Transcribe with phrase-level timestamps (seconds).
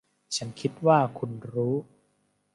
[0.35, 1.75] ฉันคิดว่าคุณรู้